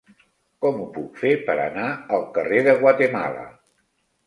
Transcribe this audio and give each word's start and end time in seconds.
Com 0.65 0.79
ho 0.83 0.87
puc 0.95 1.19
fer 1.25 1.33
per 1.51 1.57
anar 1.67 1.85
al 2.19 2.27
carrer 2.39 2.65
de 2.71 2.77
Guatemala? 2.83 3.47